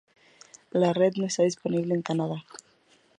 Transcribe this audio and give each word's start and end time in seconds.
La 0.71 0.93
red 0.93 1.13
no 1.17 1.27
estaba 1.27 1.45
disponible 1.45 1.93
en 1.93 2.01
Canadá. 2.01 2.43